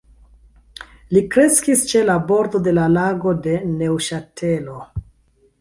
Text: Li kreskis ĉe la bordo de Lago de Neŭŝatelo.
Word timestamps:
Li 1.17 1.21
kreskis 1.35 1.83
ĉe 1.93 2.01
la 2.11 2.15
bordo 2.31 2.63
de 2.69 2.75
Lago 2.97 3.37
de 3.45 3.61
Neŭŝatelo. 3.83 4.83